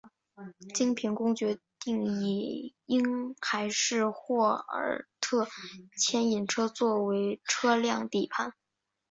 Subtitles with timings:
[0.73, 5.47] 经评估决定以婴孩式霍尔特
[5.95, 8.51] 牵引车作为车辆底盘。